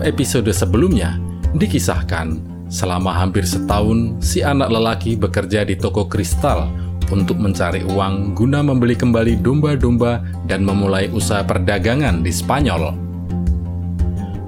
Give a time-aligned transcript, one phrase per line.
[0.00, 1.20] Episode sebelumnya,
[1.52, 2.40] dikisahkan
[2.72, 6.72] selama hampir setahun si anak lelaki bekerja di toko kristal
[7.12, 12.96] untuk mencari uang guna membeli kembali domba-domba dan memulai usaha perdagangan di Spanyol.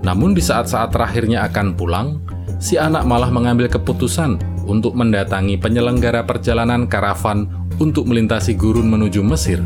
[0.01, 2.25] Namun di saat-saat terakhirnya akan pulang,
[2.57, 7.45] si anak malah mengambil keputusan untuk mendatangi penyelenggara perjalanan karavan
[7.77, 9.61] untuk melintasi gurun menuju Mesir.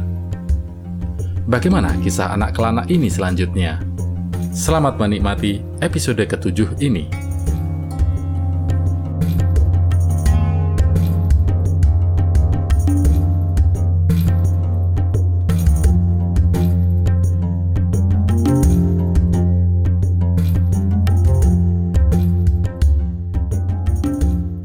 [1.47, 3.96] Bagaimana kisah anak kelana ini selanjutnya?
[4.57, 7.13] Selamat menikmati episode ketujuh ini.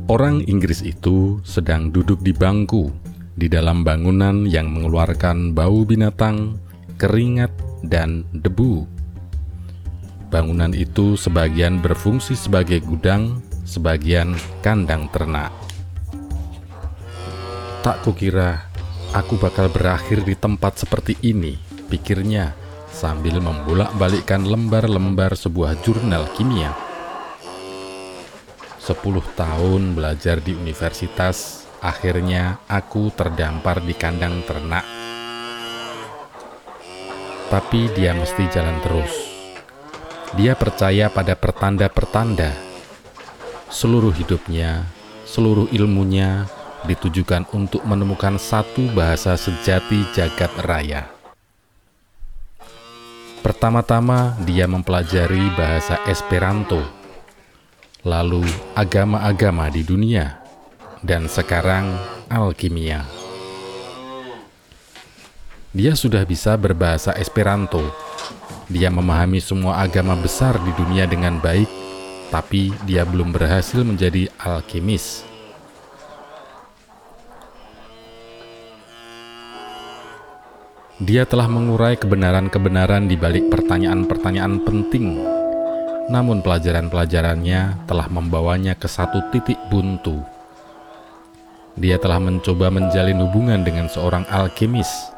[0.07, 2.95] Orang Inggris itu sedang duduk di bangku
[3.35, 6.55] di dalam bangunan yang mengeluarkan bau binatang,
[6.95, 7.51] keringat,
[7.83, 9.00] dan debu.
[10.31, 14.31] Bangunan itu sebagian berfungsi sebagai gudang, sebagian
[14.63, 15.51] kandang ternak.
[17.83, 18.71] Tak kukira
[19.11, 21.59] aku bakal berakhir di tempat seperti ini,
[21.91, 22.55] pikirnya
[22.87, 26.71] sambil membolak-balikkan lembar-lembar sebuah jurnal kimia.
[28.79, 34.87] Sepuluh tahun belajar di universitas, akhirnya aku terdampar di kandang ternak.
[37.51, 39.30] Tapi dia mesti jalan terus.
[40.35, 42.55] Dia percaya pada pertanda-pertanda.
[43.71, 44.87] Seluruh hidupnya,
[45.27, 46.47] seluruh ilmunya
[46.87, 51.07] ditujukan untuk menemukan satu bahasa sejati jagat raya.
[53.41, 57.01] Pertama-tama, dia mempelajari bahasa Esperanto
[58.01, 58.41] lalu
[58.73, 60.41] agama-agama di dunia,
[61.05, 61.93] dan sekarang
[62.29, 63.05] alkimia.
[65.71, 68.10] Dia sudah bisa berbahasa Esperanto.
[68.71, 71.67] Dia memahami semua agama besar di dunia dengan baik,
[72.31, 75.27] tapi dia belum berhasil menjadi alkimis.
[81.03, 85.07] Dia telah mengurai kebenaran-kebenaran di balik pertanyaan-pertanyaan penting
[86.11, 90.19] namun pelajaran-pelajarannya telah membawanya ke satu titik buntu.
[91.79, 95.10] Dia telah mencoba menjalin hubungan dengan seorang alkimis.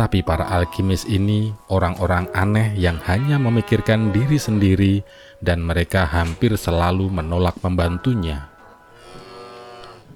[0.00, 5.04] Tapi para alkimis ini orang-orang aneh yang hanya memikirkan diri sendiri
[5.44, 8.48] dan mereka hampir selalu menolak membantunya.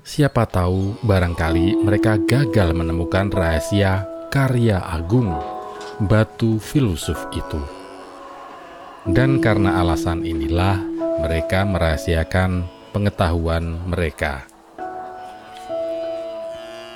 [0.00, 5.36] Siapa tahu barangkali mereka gagal menemukan rahasia karya agung
[6.00, 7.60] batu filosof itu.
[9.04, 10.80] Dan karena alasan inilah
[11.20, 14.48] mereka merahasiakan pengetahuan mereka.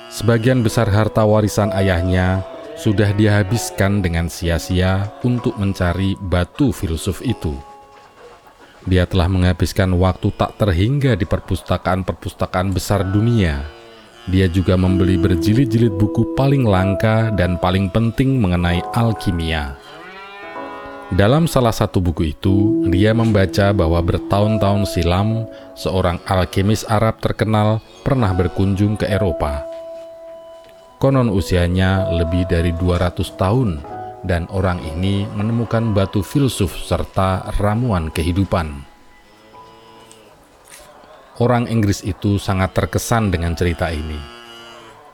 [0.09, 7.51] Sebagian besar harta warisan ayahnya sudah dihabiskan dengan sia-sia untuk mencari batu filsuf itu.
[8.87, 13.67] Dia telah menghabiskan waktu tak terhingga di perpustakaan-perpustakaan besar dunia.
[14.31, 19.75] Dia juga membeli berjilid-jilid buku paling langka dan paling penting mengenai alkimia.
[21.11, 28.29] Dalam salah satu buku itu, dia membaca bahwa bertahun-tahun silam seorang alkemis Arab terkenal pernah
[28.31, 29.78] berkunjung ke Eropa.
[30.99, 33.79] Konon usianya lebih dari 200 tahun
[34.27, 38.83] dan orang ini menemukan batu filsuf serta ramuan kehidupan.
[41.39, 44.19] Orang Inggris itu sangat terkesan dengan cerita ini.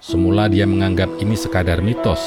[0.01, 2.25] Semula dia menganggap ini sekadar mitos,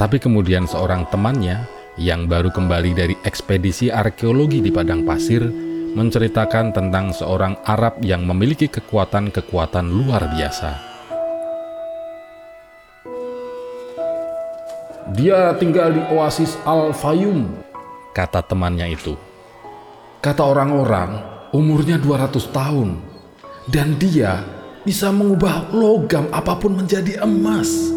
[0.00, 1.68] tapi kemudian seorang temannya
[2.00, 5.44] yang baru kembali dari ekspedisi arkeologi di padang pasir
[5.92, 10.93] menceritakan tentang seorang Arab yang memiliki kekuatan-kekuatan luar biasa.
[15.12, 17.44] Dia tinggal di oasis Al-Fayum,
[18.16, 19.12] kata temannya itu.
[20.24, 21.20] Kata orang-orang,
[21.52, 23.04] umurnya 200 tahun,
[23.68, 24.40] dan dia
[24.80, 27.92] bisa mengubah logam apa pun menjadi emas.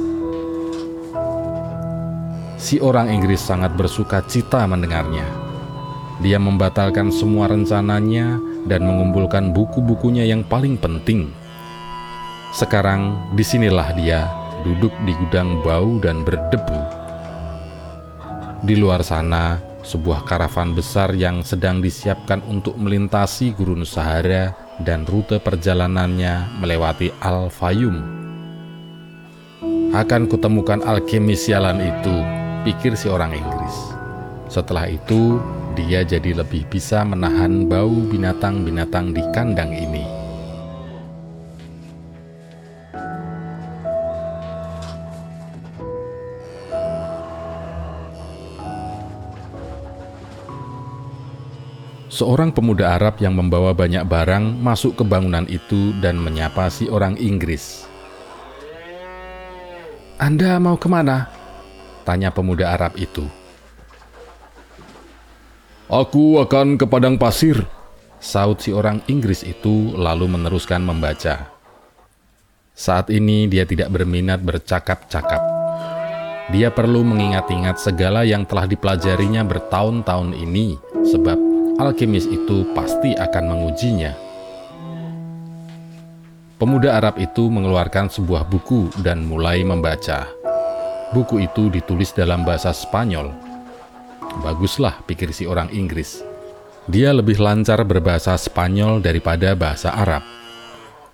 [2.59, 5.24] Si orang Inggris sangat bersuka cita mendengarnya.
[6.19, 8.36] Dia membatalkan semua rencananya
[8.68, 11.31] dan mengumpulkan buku-bukunya yang paling penting.
[12.51, 14.27] Sekarang di sinilah dia
[14.68, 16.96] duduk di gudang bau dan berdebu.
[18.57, 25.38] Di luar sana, sebuah karavan besar yang sedang disiapkan untuk melintasi gurun Sahara dan rute
[25.38, 28.01] perjalanannya melewati Al-Fayum.
[29.94, 32.15] Akan kutemukan alkemis sialan itu,
[32.65, 33.75] pikir si orang Inggris.
[34.50, 35.38] Setelah itu,
[35.77, 40.06] dia jadi lebih bisa menahan bau binatang-binatang di kandang ini.
[52.18, 57.14] Seorang pemuda Arab yang membawa banyak barang masuk ke bangunan itu dan menyapa si orang
[57.14, 57.86] Inggris.
[60.18, 61.30] Anda mau ke mana?
[62.10, 63.22] Tanya pemuda Arab itu.
[65.86, 67.62] Aku akan ke padang pasir,
[68.18, 71.54] saut si orang Inggris itu lalu meneruskan membaca.
[72.74, 75.46] Saat ini dia tidak berminat bercakap-cakap.
[76.50, 81.46] Dia perlu mengingat-ingat segala yang telah dipelajarinya bertahun-tahun ini, sebab
[81.77, 84.12] alkemis itu pasti akan mengujinya.
[86.57, 90.25] Pemuda Arab itu mengeluarkan sebuah buku dan mulai membaca.
[91.13, 93.29] Buku itu ditulis dalam bahasa Spanyol.
[94.41, 96.25] Baguslah, pikir si orang Inggris.
[96.89, 100.25] Dia lebih lancar berbahasa Spanyol daripada bahasa Arab.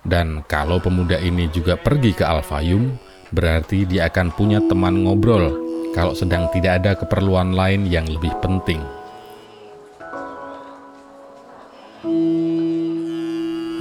[0.00, 2.88] Dan kalau pemuda ini juga pergi ke Al-Fayum,
[3.36, 5.60] berarti dia akan punya teman ngobrol
[5.92, 9.03] kalau sedang tidak ada keperluan lain yang lebih penting.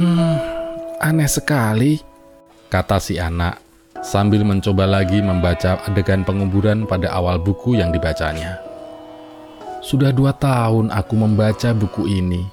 [0.03, 0.35] Hmm,
[1.00, 1.95] aneh sekali,
[2.67, 3.55] kata si anak
[4.03, 8.59] sambil mencoba lagi membaca adegan penguburan pada awal buku yang dibacanya.
[9.79, 12.44] Sudah dua tahun aku membaca buku ini,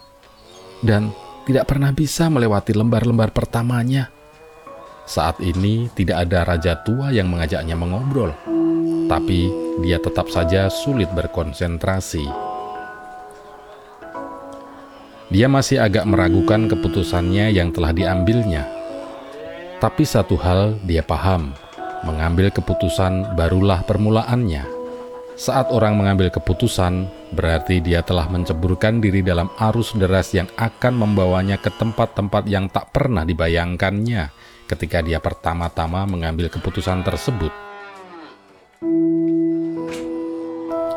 [0.79, 1.11] dan
[1.43, 4.15] tidak pernah bisa melewati lembar-lembar pertamanya.
[5.11, 8.31] Saat ini tidak ada raja tua yang mengajaknya mengobrol,
[9.11, 9.51] tapi
[9.83, 12.50] dia tetap saja sulit berkonsentrasi.
[15.31, 18.67] Dia masih agak meragukan keputusannya yang telah diambilnya.
[19.79, 21.55] Tapi satu hal dia paham,
[22.03, 24.67] mengambil keputusan barulah permulaannya.
[25.39, 31.63] Saat orang mengambil keputusan, berarti dia telah menceburkan diri dalam arus deras yang akan membawanya
[31.63, 34.35] ke tempat-tempat yang tak pernah dibayangkannya
[34.67, 37.55] ketika dia pertama-tama mengambil keputusan tersebut.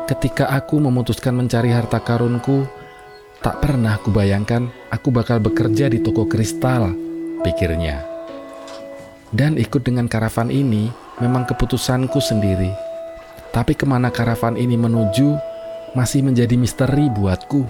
[0.04, 2.68] Ketika aku memutuskan mencari harta karunku,
[3.44, 6.96] Tak pernah aku bayangkan aku bakal bekerja di toko kristal,
[7.44, 8.00] pikirnya.
[9.36, 10.88] Dan ikut dengan karavan ini
[11.20, 12.72] memang keputusanku sendiri.
[13.52, 15.36] Tapi ke mana karavan ini menuju
[15.92, 17.68] masih menjadi misteri buatku.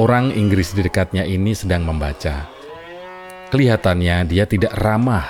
[0.00, 2.48] Orang Inggris di dekatnya ini sedang membaca.
[3.52, 5.28] Kelihatannya dia tidak ramah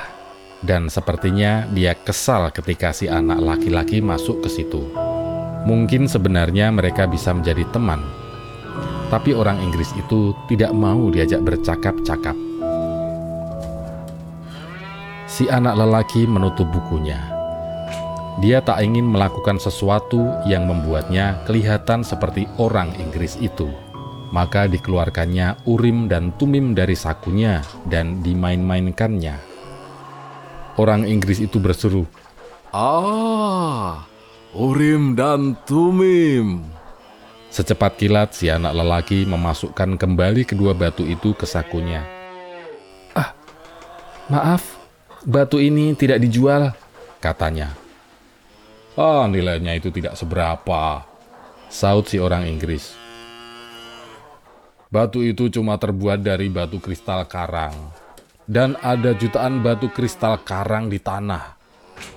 [0.62, 4.86] dan sepertinya dia kesal ketika si anak laki-laki masuk ke situ.
[5.66, 8.19] Mungkin sebenarnya mereka bisa menjadi teman,
[9.10, 12.38] tapi orang Inggris itu tidak mau diajak bercakap-cakap.
[15.26, 17.18] Si anak lelaki menutup bukunya.
[18.38, 23.68] Dia tak ingin melakukan sesuatu yang membuatnya kelihatan seperti orang Inggris itu.
[24.30, 29.34] Maka dikeluarkannya urim dan tumim dari sakunya dan dimain-mainkannya.
[30.78, 32.06] Orang Inggris itu berseru,
[32.70, 34.06] Ah,
[34.54, 36.79] urim dan tumim.
[37.50, 42.06] Secepat kilat, si anak lelaki memasukkan kembali kedua batu itu ke sakunya.
[43.10, 43.34] Ah,
[44.30, 44.78] maaf,
[45.26, 46.70] batu ini tidak dijual,
[47.18, 47.74] katanya.
[48.94, 51.02] Ah, nilainya itu tidak seberapa,
[51.66, 52.94] saut si orang Inggris.
[54.86, 57.74] Batu itu cuma terbuat dari batu kristal karang,
[58.46, 61.58] dan ada jutaan batu kristal karang di tanah.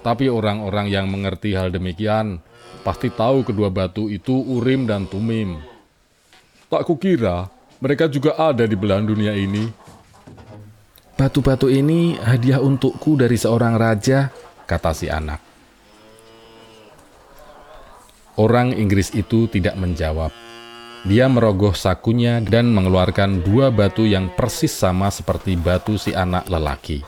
[0.06, 2.38] Tapi orang-orang yang mengerti hal demikian
[2.84, 5.58] pasti tahu kedua batu itu Urim dan Tumim.
[6.68, 7.50] Tak kukira
[7.84, 9.68] mereka juga ada di belahan dunia ini.
[11.20, 14.32] Batu-batu ini hadiah untukku dari seorang raja,
[14.64, 15.44] kata si anak.
[18.40, 20.32] Orang Inggris itu tidak menjawab.
[21.04, 27.04] Dia merogoh sakunya dan mengeluarkan dua batu yang persis sama seperti batu si anak lelaki.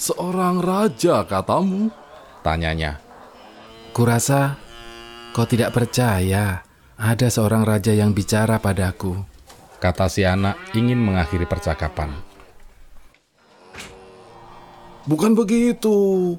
[0.00, 1.92] Seorang raja, katamu?
[2.42, 3.00] Tanyanya.
[3.92, 4.56] Kurasa
[5.34, 6.62] kau tidak percaya
[6.98, 9.14] ada seorang raja yang bicara padaku.
[9.78, 12.10] Kata si anak ingin mengakhiri percakapan.
[15.06, 16.34] Bukan begitu.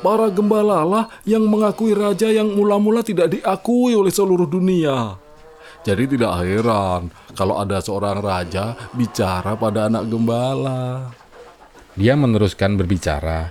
[0.00, 5.18] Para gembala lah yang mengakui raja yang mula-mula tidak diakui oleh seluruh dunia.
[5.82, 11.10] Jadi tidak heran kalau ada seorang raja bicara pada anak gembala.
[11.96, 13.50] Dia meneruskan berbicara,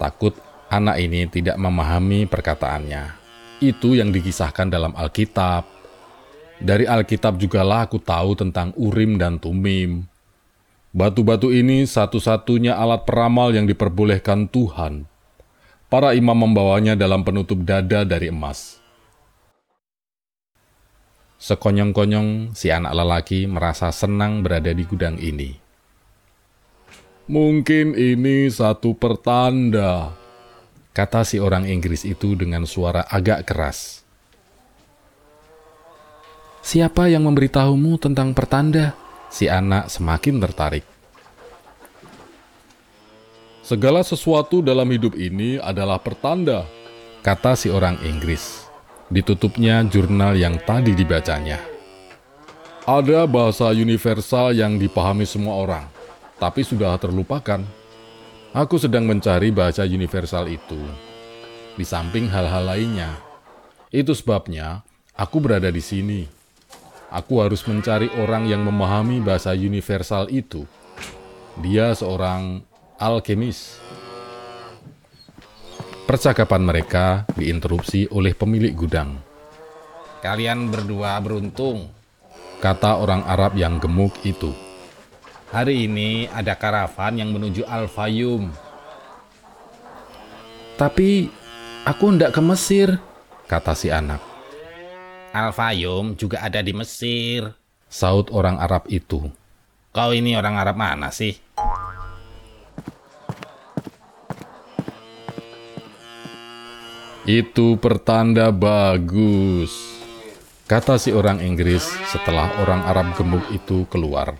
[0.00, 0.34] takut
[0.72, 3.12] anak ini tidak memahami perkataannya.
[3.60, 5.68] Itu yang dikisahkan dalam Alkitab.
[6.56, 10.08] Dari Alkitab jugalah aku tahu tentang Urim dan Tumim.
[10.96, 15.04] Batu-batu ini satu-satunya alat peramal yang diperbolehkan Tuhan.
[15.92, 18.80] Para imam membawanya dalam penutup dada dari emas.
[21.36, 25.58] Sekonyong-konyong si anak lelaki merasa senang berada di gudang ini.
[27.28, 30.21] Mungkin ini satu pertanda
[30.92, 34.04] kata si orang Inggris itu dengan suara agak keras.
[36.62, 38.94] Siapa yang memberitahumu tentang pertanda?
[39.32, 40.84] Si anak semakin tertarik.
[43.64, 46.68] Segala sesuatu dalam hidup ini adalah pertanda,
[47.24, 48.68] kata si orang Inggris.
[49.08, 51.58] Ditutupnya jurnal yang tadi dibacanya.
[52.84, 55.84] Ada bahasa universal yang dipahami semua orang,
[56.36, 57.81] tapi sudah terlupakan.
[58.52, 60.76] Aku sedang mencari bahasa universal itu,
[61.72, 63.08] di samping hal-hal lainnya.
[63.88, 64.84] Itu sebabnya
[65.16, 66.28] aku berada di sini.
[67.08, 70.68] Aku harus mencari orang yang memahami bahasa universal itu.
[71.64, 72.60] Dia seorang
[73.00, 73.80] alkemis.
[76.04, 79.16] Percakapan mereka diinterupsi oleh pemilik gudang.
[80.20, 81.88] Kalian berdua beruntung,
[82.60, 84.52] kata orang Arab yang gemuk itu.
[85.52, 88.48] Hari ini ada karavan yang menuju Al-Fayum.
[90.80, 91.28] Tapi
[91.84, 92.96] aku ndak ke Mesir,
[93.52, 94.24] kata si anak.
[95.36, 97.52] Al-Fayum juga ada di Mesir,
[97.84, 99.28] saut orang Arab itu.
[99.92, 101.36] Kau ini orang Arab mana sih?
[107.28, 110.00] Itu pertanda bagus,
[110.64, 114.32] kata si orang Inggris setelah orang Arab gemuk itu keluar.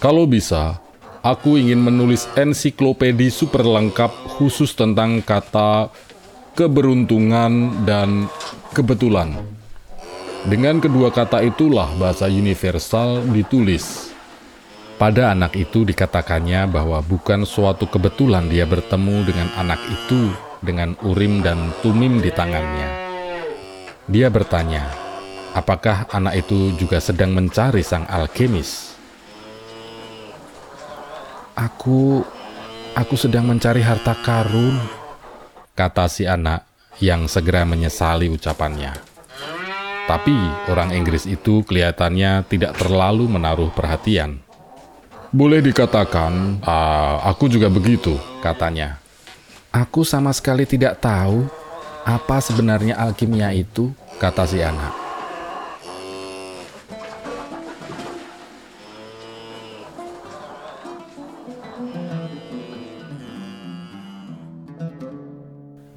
[0.00, 0.80] Kalau bisa,
[1.20, 4.08] aku ingin menulis ensiklopedi super lengkap
[4.40, 5.92] khusus tentang kata
[6.56, 8.24] keberuntungan dan
[8.72, 9.36] kebetulan.
[10.48, 14.08] Dengan kedua kata itulah bahasa universal ditulis.
[14.96, 20.32] Pada anak itu dikatakannya bahwa bukan suatu kebetulan dia bertemu dengan anak itu
[20.64, 22.88] dengan urim dan tumim di tangannya.
[24.08, 24.88] Dia bertanya,
[25.52, 28.89] apakah anak itu juga sedang mencari sang alkemis?
[31.58, 32.22] Aku,
[32.94, 34.78] aku sedang mencari harta karun,
[35.74, 36.66] kata si anak
[37.00, 38.94] yang segera menyesali ucapannya.
[40.06, 40.34] Tapi
[40.68, 44.42] orang Inggris itu kelihatannya tidak terlalu menaruh perhatian.
[45.30, 48.98] Boleh dikatakan, uh, aku juga begitu, katanya.
[49.70, 51.46] Aku sama sekali tidak tahu
[52.02, 54.99] apa sebenarnya alkimia itu, kata si anak.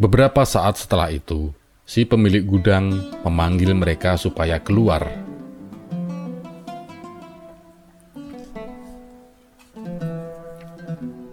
[0.04, 1.56] Beberapa saat setelah itu,
[1.88, 2.92] si pemilik gudang
[3.24, 5.08] memanggil mereka supaya keluar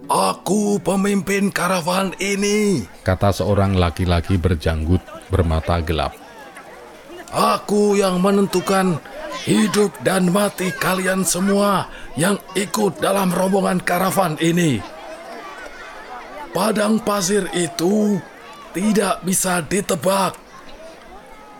[0.07, 6.15] Aku pemimpin karavan ini, kata seorang laki-laki berjanggut bermata gelap.
[7.27, 9.03] Aku yang menentukan
[9.43, 14.79] hidup dan mati kalian semua yang ikut dalam rombongan karavan ini.
[16.55, 18.19] Padang pasir itu
[18.71, 20.35] tidak bisa ditebak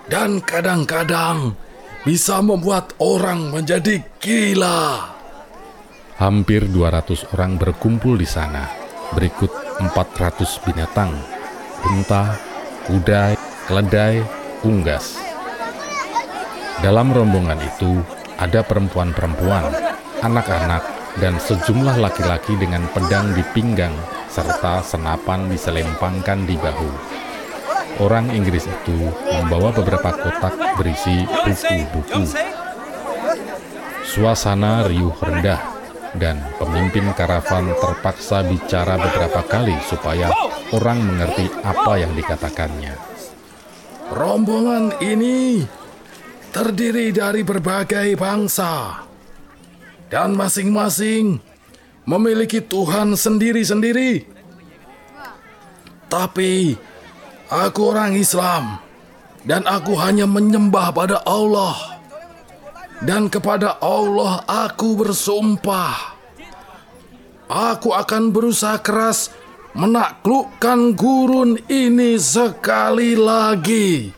[0.07, 1.55] dan kadang-kadang
[2.07, 5.13] bisa membuat orang menjadi gila.
[6.17, 8.65] Hampir 200 orang berkumpul di sana.
[9.11, 9.51] Berikut
[9.83, 11.11] 400 binatang,
[11.83, 12.39] unta,
[12.87, 13.35] kuda,
[13.67, 14.23] keledai,
[14.63, 15.19] unggas.
[16.79, 17.99] Dalam rombongan itu
[18.39, 19.67] ada perempuan-perempuan,
[20.23, 20.83] anak-anak,
[21.19, 23.91] dan sejumlah laki-laki dengan pedang di pinggang
[24.31, 26.91] serta senapan diselempangkan di bahu.
[27.99, 32.23] Orang Inggris itu membawa beberapa kotak berisi buku-buku.
[34.07, 35.59] Suasana riuh rendah
[36.15, 40.31] dan pemimpin karavan terpaksa bicara beberapa kali supaya
[40.71, 42.95] orang mengerti apa yang dikatakannya.
[44.11, 45.63] Rombongan ini
[46.51, 49.07] terdiri dari berbagai bangsa
[50.11, 51.50] dan masing-masing
[52.05, 54.25] memiliki Tuhan sendiri-sendiri.
[56.11, 56.75] Tapi
[57.47, 58.79] aku orang Islam
[59.47, 62.01] dan aku hanya menyembah pada Allah
[63.01, 66.19] dan kepada Allah aku bersumpah.
[67.51, 69.27] Aku akan berusaha keras
[69.75, 74.11] menaklukkan gurun ini sekali lagi.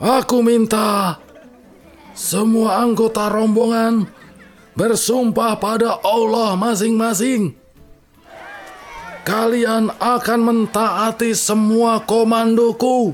[0.00, 1.20] Aku minta
[2.16, 4.08] semua anggota rombongan
[4.74, 7.56] bersumpah pada Allah masing-masing.
[9.20, 13.12] Kalian akan mentaati semua komandoku.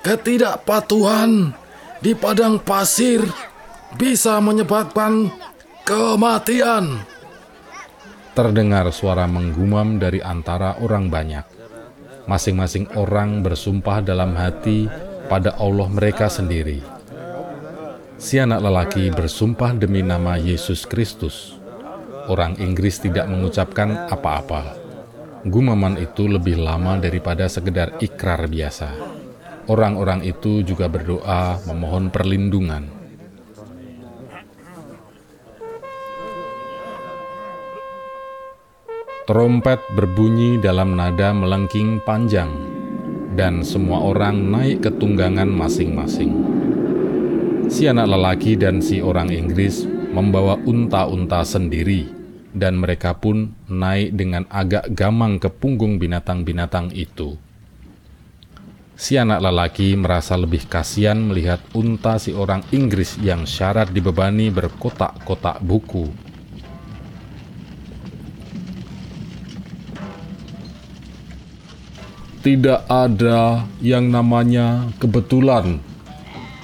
[0.00, 1.54] Ketidakpatuhan
[2.00, 3.24] di padang pasir
[3.94, 5.28] bisa menyebabkan
[5.84, 7.04] kematian.
[8.34, 11.44] Terdengar suara menggumam dari antara orang banyak.
[12.30, 14.86] Masing-masing orang bersumpah dalam hati
[15.26, 16.99] pada Allah mereka sendiri.
[18.20, 21.56] Si anak lelaki bersumpah demi nama Yesus Kristus.
[22.28, 24.76] Orang Inggris tidak mengucapkan apa-apa.
[25.48, 28.92] Gumaman itu lebih lama daripada sekedar ikrar biasa.
[29.72, 32.92] Orang-orang itu juga berdoa memohon perlindungan.
[39.24, 42.52] Trompet berbunyi dalam nada melengking panjang,
[43.32, 46.49] dan semua orang naik ke tunggangan masing-masing.
[47.70, 52.10] Si anak lelaki dan si orang Inggris membawa unta-unta sendiri,
[52.50, 57.38] dan mereka pun naik dengan agak gamang ke punggung binatang-binatang itu.
[58.98, 65.62] Si anak lelaki merasa lebih kasihan melihat unta si orang Inggris yang syarat dibebani berkotak-kotak
[65.62, 66.10] buku
[72.40, 75.89] Tidak ada yang namanya kebetulan.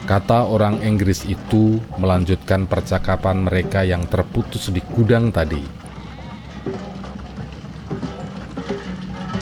[0.06, 5.58] Kata orang Inggris itu melanjutkan percakapan mereka yang terputus di gudang tadi.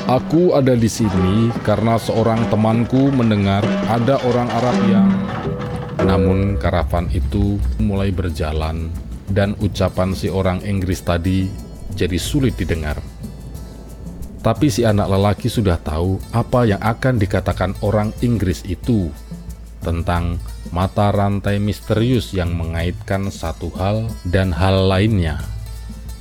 [0.09, 3.61] Aku ada di sini karena seorang temanku mendengar
[3.93, 5.09] ada orang Arab yang...
[6.01, 8.89] Namun karavan itu mulai berjalan
[9.29, 11.45] dan ucapan si orang Inggris tadi
[11.93, 13.05] jadi sulit didengar.
[14.45, 19.09] Tapi si anak lelaki sudah tahu apa yang akan dikatakan orang Inggris itu
[19.85, 20.41] tentang
[20.73, 25.45] mata rantai misterius yang mengaitkan satu hal dan hal lainnya.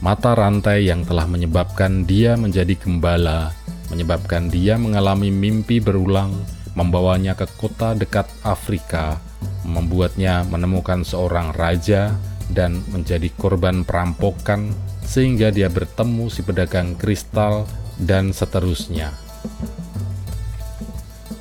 [0.03, 3.55] Mata rantai yang telah menyebabkan dia menjadi gembala,
[3.87, 6.35] menyebabkan dia mengalami mimpi berulang,
[6.75, 9.23] membawanya ke kota dekat Afrika,
[9.63, 12.11] membuatnya menemukan seorang raja
[12.51, 14.75] dan menjadi korban perampokan
[15.07, 17.63] sehingga dia bertemu si pedagang kristal
[17.95, 19.15] dan seterusnya.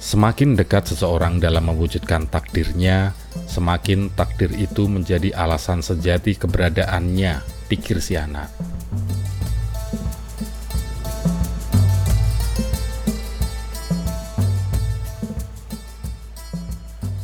[0.02, 3.14] Semakin dekat seseorang dalam mewujudkan takdirnya,
[3.46, 7.38] semakin takdir itu menjadi alasan sejati keberadaannya,
[7.70, 8.50] pikir si anak.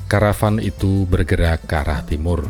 [0.06, 2.46] Karavan itu bergerak ke arah timur.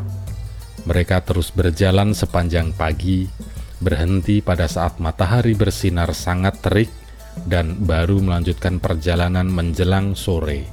[0.84, 3.32] Mereka terus berjalan sepanjang pagi
[3.80, 6.92] berhenti pada saat matahari bersinar sangat terik
[7.46, 10.66] dan baru melanjutkan perjalanan menjelang sore.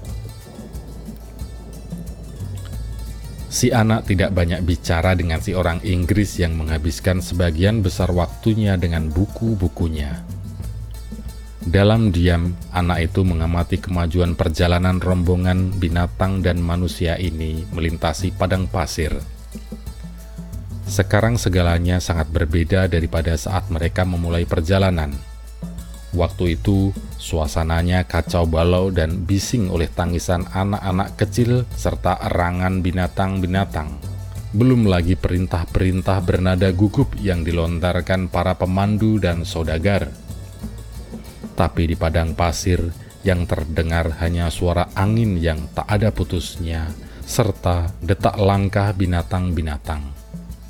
[3.55, 9.07] Si anak tidak banyak bicara dengan si orang Inggris yang menghabiskan sebagian besar waktunya dengan
[9.07, 10.27] buku-bukunya.
[11.65, 19.15] Dalam diam, anak itu mengamati kemajuan perjalanan rombongan binatang dan manusia ini melintasi padang pasir.
[20.85, 25.15] Sekarang segalanya sangat berbeda daripada saat mereka memulai perjalanan.
[26.15, 33.99] Waktu itu, suasananya kacau balau dan bising oleh tangisan anak-anak kecil serta erangan binatang-binatang.
[34.55, 40.07] Belum lagi perintah-perintah bernada gugup yang dilontarkan para pemandu dan saudagar.
[41.59, 42.79] Tapi di padang pasir
[43.27, 46.95] yang terdengar hanya suara angin yang tak ada putusnya,
[47.27, 50.15] serta detak langkah binatang-binatang.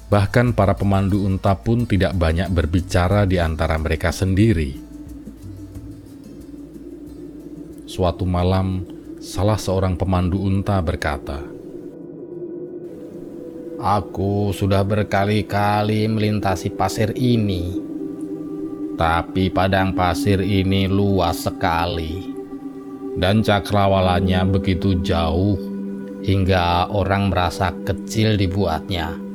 [0.10, 4.85] Bahkan para pemandu unta pun tidak banyak berbicara di antara mereka sendiri.
[7.86, 8.86] Suatu malam,
[9.18, 11.42] salah seorang pemandu unta berkata,
[13.82, 17.78] Aku sudah berkali-kali melintasi pasir ini,
[18.98, 22.30] tapi padang pasir ini luas sekali,
[23.18, 25.58] dan cakrawalannya begitu jauh
[26.26, 29.26] hingga orang merasa kecil dibuatnya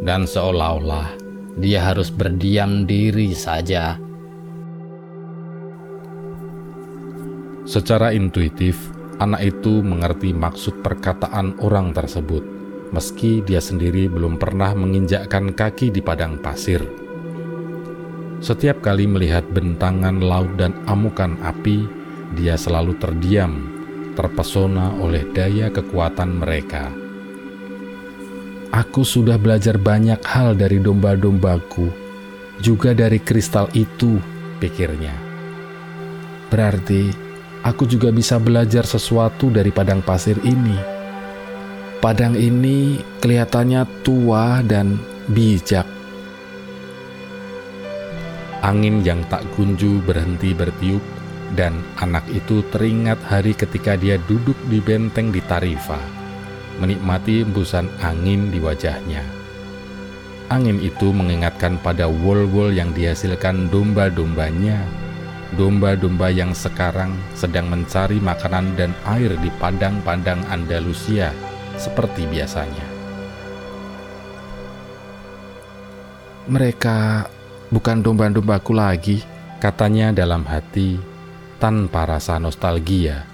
[0.00, 1.12] dan seolah-olah
[1.60, 3.99] dia harus berdiam diri saja.
[7.70, 8.90] Secara intuitif,
[9.22, 12.42] anak itu mengerti maksud perkataan orang tersebut,
[12.90, 16.82] meski dia sendiri belum pernah menginjakkan kaki di padang pasir.
[18.42, 21.86] Setiap kali melihat bentangan laut dan amukan api,
[22.34, 23.70] dia selalu terdiam,
[24.18, 26.90] terpesona oleh daya kekuatan mereka.
[28.74, 31.86] Aku sudah belajar banyak hal dari domba-dombaku,
[32.58, 34.18] juga dari kristal itu,
[34.58, 35.14] pikirnya.
[36.50, 37.29] Berarti
[37.64, 40.76] aku juga bisa belajar sesuatu dari padang pasir ini.
[42.00, 44.96] Padang ini kelihatannya tua dan
[45.28, 45.84] bijak.
[48.60, 51.04] Angin yang tak kunju berhenti bertiup,
[51.56, 56.20] dan anak itu teringat hari ketika dia duduk di benteng di Tarifa
[56.80, 59.22] menikmati embusan angin di wajahnya.
[60.50, 64.82] Angin itu mengingatkan pada wol-wol yang dihasilkan domba-dombanya,
[65.54, 71.30] domba-domba yang sekarang sedang mencari makanan dan air di padang-padang Andalusia
[71.80, 72.86] seperti biasanya.
[76.50, 76.98] Mereka
[77.70, 79.22] bukan domba-dombaku lagi,
[79.62, 80.98] katanya dalam hati
[81.62, 83.30] tanpa rasa nostalgia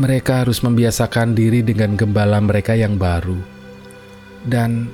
[0.00, 3.36] mereka harus membiasakan diri dengan gembala mereka yang baru.
[4.42, 4.90] Dan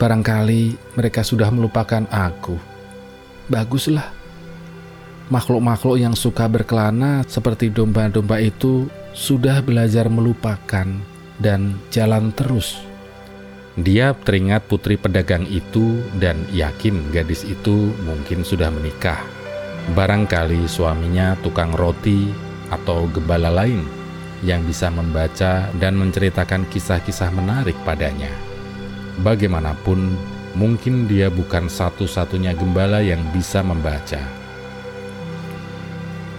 [0.00, 2.58] barangkali mereka sudah melupakan aku.
[3.46, 4.17] Baguslah.
[5.28, 10.88] Makhluk-makhluk yang suka berkelana seperti domba-domba itu sudah belajar melupakan
[11.36, 12.80] dan jalan terus.
[13.76, 19.20] Dia teringat putri pedagang itu dan yakin gadis itu mungkin sudah menikah.
[19.92, 22.32] Barangkali suaminya tukang roti
[22.72, 23.84] atau gembala lain
[24.40, 28.32] yang bisa membaca dan menceritakan kisah-kisah menarik padanya.
[29.20, 30.16] Bagaimanapun,
[30.56, 34.47] mungkin dia bukan satu-satunya gembala yang bisa membaca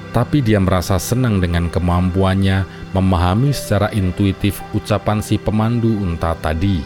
[0.09, 2.65] tapi dia merasa senang dengan kemampuannya
[2.97, 6.81] memahami secara intuitif ucapan si pemandu unta tadi.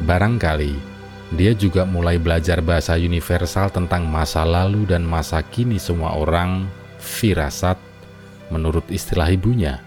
[0.00, 0.72] Barangkali
[1.36, 6.66] dia juga mulai belajar bahasa universal tentang masa lalu dan masa kini semua orang,
[6.98, 7.76] firasat,
[8.48, 9.78] menurut istilah ibunya.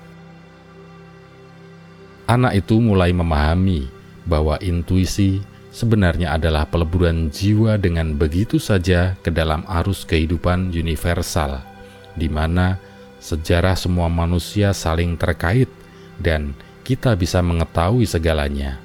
[2.29, 3.91] Anak itu mulai memahami
[4.23, 5.43] bahwa intuisi
[5.75, 11.72] sebenarnya adalah peleburan jiwa dengan begitu saja ke dalam arus kehidupan universal
[12.13, 12.77] di mana
[13.23, 15.71] sejarah semua manusia saling terkait
[16.19, 16.51] dan
[16.83, 18.77] kita bisa mengetahui segalanya,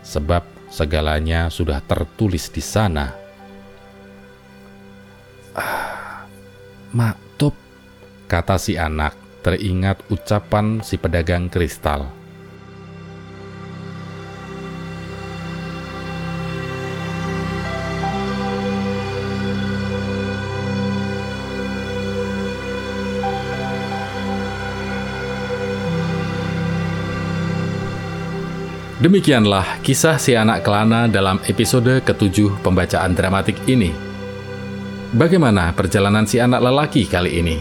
[0.00, 3.12] sebab segalanya sudah tertulis di sana.
[5.54, 6.24] Ah,
[6.90, 7.54] maktub,
[8.26, 12.23] kata si anak, teringat ucapan si pedagang kristal.
[29.04, 33.92] Demikianlah kisah si anak kelana dalam episode ketujuh pembacaan dramatik ini.
[35.12, 37.60] Bagaimana perjalanan si anak lelaki kali ini?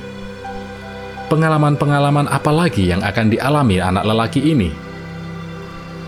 [1.27, 4.71] Pengalaman-pengalaman apa lagi yang akan dialami anak lelaki ini?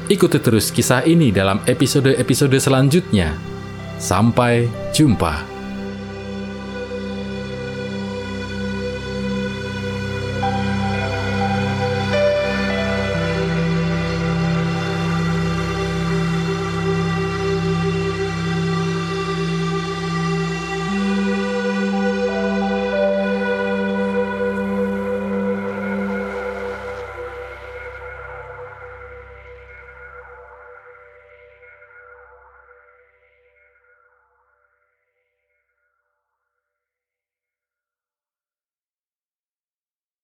[0.07, 3.35] Ikuti terus kisah ini dalam episode-episode selanjutnya.
[3.99, 5.54] Sampai jumpa.